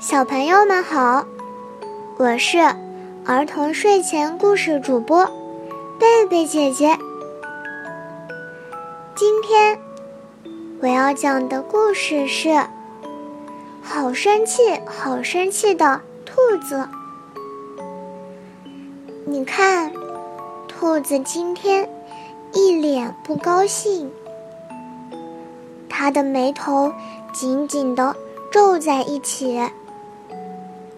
[0.00, 1.26] 小朋友们好，
[2.18, 2.58] 我是
[3.26, 5.26] 儿童睡前故事主播
[5.98, 6.96] 贝贝姐姐。
[9.16, 9.76] 今天
[10.80, 12.48] 我要讲的故事是
[13.82, 16.76] 《好生气，好生气的兔子》。
[19.26, 19.92] 你看，
[20.68, 21.90] 兔子今天
[22.52, 24.12] 一脸不高兴，
[25.88, 26.92] 它的眉头
[27.32, 28.14] 紧紧的。
[28.50, 29.60] 皱在一起，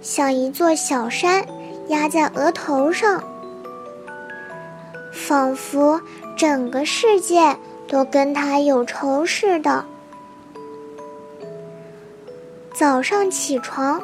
[0.00, 1.44] 像一座小山
[1.88, 3.22] 压在额头上，
[5.12, 6.00] 仿佛
[6.36, 9.84] 整个世界都跟他有仇似的。
[12.72, 14.02] 早上起床，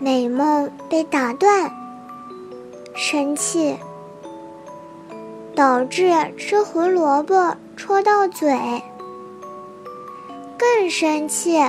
[0.00, 1.70] 美梦被打断，
[2.94, 3.76] 生气，
[5.54, 8.58] 导致吃胡萝卜戳到嘴，
[10.58, 11.62] 更生气。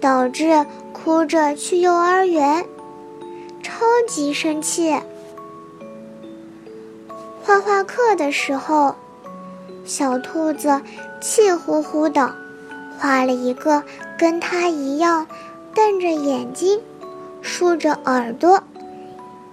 [0.00, 0.66] 导致
[1.04, 2.64] 哭着去幼儿园，
[3.62, 4.98] 超级生气。
[7.42, 8.94] 画画课的时候，
[9.84, 10.80] 小兔子
[11.20, 12.34] 气呼呼的
[12.98, 13.82] 画了一个
[14.18, 15.26] 跟它一样
[15.74, 16.80] 瞪着眼睛、
[17.42, 18.64] 竖着耳朵、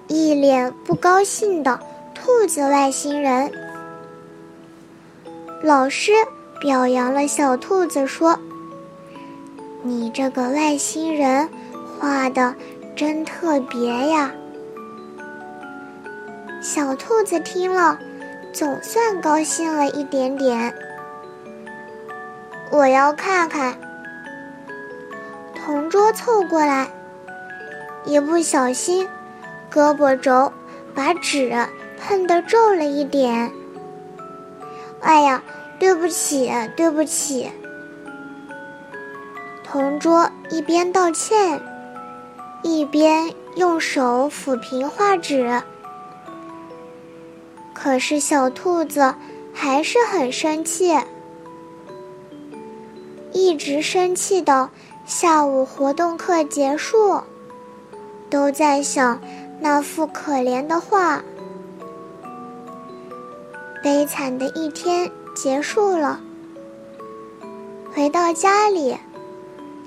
[0.08, 1.78] 一脸不高兴的
[2.16, 3.52] 兔子外星人。
[5.61, 6.14] 老师
[6.61, 8.39] 表扬了小兔子，说。
[9.84, 11.50] 你这个外星人
[12.00, 12.56] 画的
[12.96, 14.32] 真特别呀！
[16.62, 17.98] 小兔子听了，
[18.54, 20.72] 总算高兴了一点点。
[22.72, 23.76] 我要看看。
[25.56, 26.88] 同桌凑过来，
[28.06, 29.08] 一不小心，
[29.72, 30.52] 胳膊肘
[30.94, 31.52] 把纸
[32.00, 33.52] 碰得皱了一点。
[35.02, 35.42] 哎呀，
[35.80, 37.52] 对不起，对不起。
[39.72, 41.61] 同桌一边道歉，
[42.61, 45.61] 一边用手抚平画纸。
[47.73, 49.15] 可是小兔子
[49.54, 50.99] 还是很生气，
[53.31, 54.70] 一直生气到
[55.05, 57.21] 下午活动课结束，
[58.30, 59.21] 都在想
[59.61, 61.23] 那幅可怜的画。
[63.81, 66.20] 悲惨的一天结束了，
[67.93, 68.98] 回到家里。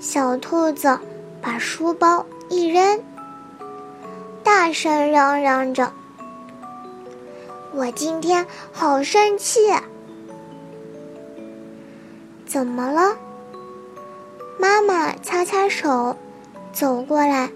[0.07, 0.99] 小兔子
[1.41, 3.03] 把书包一扔，
[4.43, 5.91] 大声嚷嚷着
[7.73, 9.59] ：“我今天好生气！”
[12.45, 13.17] 怎么了？
[14.59, 16.15] 妈妈擦擦手，
[16.71, 17.49] 走过来，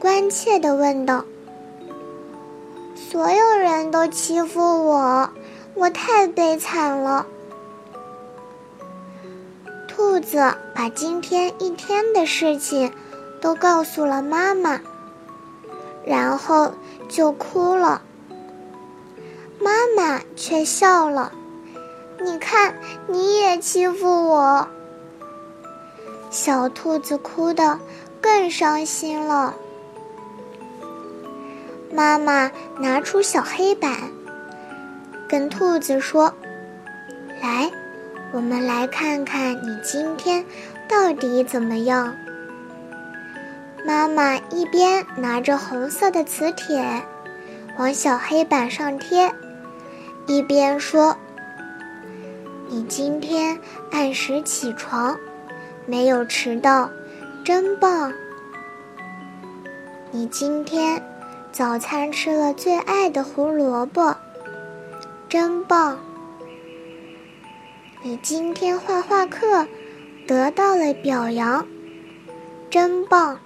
[0.00, 1.24] 关切的问道
[3.08, 5.30] ：“所有人都欺负我，
[5.74, 7.24] 我太悲惨了。”
[10.14, 10.38] 兔子
[10.72, 12.92] 把今天一天的事情
[13.40, 14.80] 都告诉了妈妈，
[16.06, 16.72] 然后
[17.08, 18.00] 就哭了。
[19.58, 21.32] 妈妈却笑了
[22.22, 22.76] ：“你看，
[23.08, 24.68] 你也欺负我。”
[26.30, 27.80] 小兔子哭得
[28.20, 29.52] 更伤心了。
[31.92, 33.98] 妈妈拿出小黑板，
[35.28, 36.32] 跟兔子说
[37.42, 37.68] ：“来。”
[38.34, 40.44] 我们来看看你今天
[40.88, 42.16] 到底怎么样。
[43.86, 47.00] 妈妈一边拿着红色的磁铁
[47.78, 49.32] 往小黑板上贴，
[50.26, 51.16] 一边说
[52.66, 53.56] ：“你今天
[53.92, 55.16] 按时起床，
[55.86, 56.90] 没有迟到，
[57.44, 58.12] 真棒。
[60.10, 61.00] 你今天
[61.52, 64.16] 早餐吃了最爱的胡萝卜，
[65.28, 65.96] 真棒。”
[68.06, 69.66] 你今天画画课
[70.26, 71.66] 得到了表扬，
[72.68, 73.38] 真棒！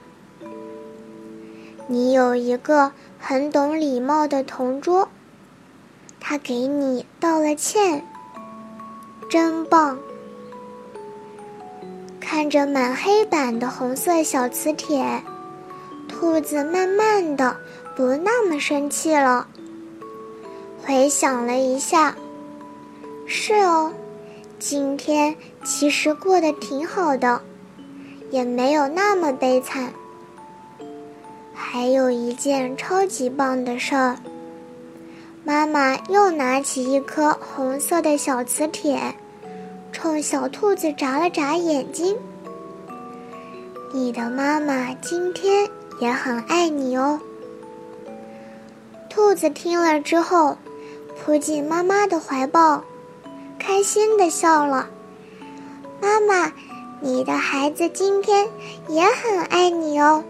[1.87, 5.09] 你有一个很懂礼貌的同桌，
[6.19, 8.05] 他给你道了歉，
[9.31, 9.97] 真棒！
[12.19, 15.23] 看着满黑板的红色小磁铁，
[16.09, 17.56] 兔子慢慢的
[17.94, 19.47] 不那么生气了。
[20.85, 22.17] 回想了一下，
[23.25, 23.93] 是哦。
[24.58, 27.40] 今天其实过得挺好的，
[28.31, 29.93] 也没有那么悲惨。
[31.55, 34.16] 还有一件超级棒的事儿，
[35.44, 39.14] 妈妈又拿起一颗红色的小磁铁，
[39.93, 42.16] 冲小兔子眨了眨眼睛。
[43.93, 45.69] 你的妈妈今天
[46.00, 47.20] 也很爱你哦。
[49.08, 50.58] 兔子听了之后，
[51.16, 52.82] 扑进妈妈的怀抱。
[53.58, 54.88] 开心的笑了，
[56.00, 56.52] 妈妈，
[57.00, 58.49] 你的孩子今天
[58.88, 60.25] 也很爱你哦。